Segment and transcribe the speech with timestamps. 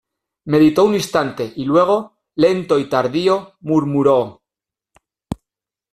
[0.45, 4.41] meditó un instante, y luego, lento y tardío, murmuró: